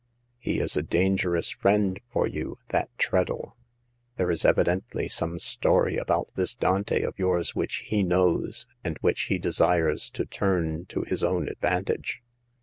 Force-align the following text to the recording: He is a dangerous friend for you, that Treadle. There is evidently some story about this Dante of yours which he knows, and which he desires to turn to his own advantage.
He 0.39 0.59
is 0.59 0.75
a 0.75 0.81
dangerous 0.81 1.51
friend 1.51 1.99
for 2.11 2.25
you, 2.25 2.57
that 2.69 2.89
Treadle. 2.97 3.55
There 4.17 4.31
is 4.31 4.45
evidently 4.45 5.07
some 5.07 5.37
story 5.37 5.95
about 5.97 6.31
this 6.35 6.55
Dante 6.55 7.03
of 7.03 7.19
yours 7.19 7.53
which 7.53 7.83
he 7.85 8.01
knows, 8.01 8.65
and 8.83 8.97
which 9.01 9.25
he 9.29 9.37
desires 9.37 10.09
to 10.17 10.25
turn 10.25 10.85
to 10.87 11.03
his 11.03 11.23
own 11.23 11.47
advantage. 11.47 12.23